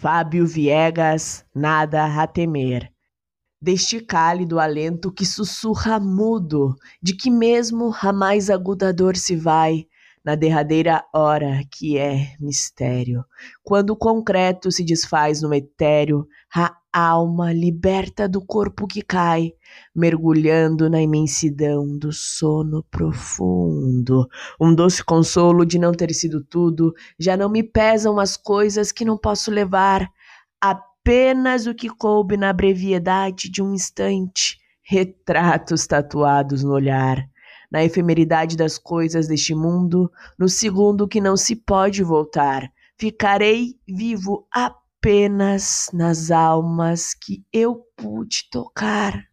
[0.00, 2.88] Fábio Viegas, nada a temer.
[3.60, 9.88] Deste cálido alento que sussurra mudo, de que mesmo a mais aguda dor se vai,
[10.24, 13.24] na derradeira hora que é mistério,
[13.64, 19.52] quando o concreto se desfaz no etéreo, a alma liberta do corpo que cai,
[19.94, 24.26] mergulhando na imensidão do sono profundo.
[24.60, 29.04] Um doce consolo de não ter sido tudo, já não me pesam as coisas que
[29.04, 30.08] não posso levar,
[30.60, 37.18] apenas o que coube na brevidade de um instante, retratos tatuados no olhar.
[37.70, 44.46] Na efemeridade das coisas deste mundo, no segundo que não se pode voltar, ficarei vivo
[44.50, 44.87] apenas
[45.92, 49.24] nas almas que eu pude tocar.